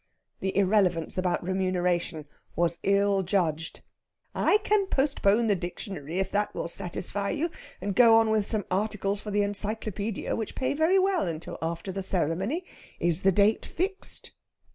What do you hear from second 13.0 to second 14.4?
the date fixed?"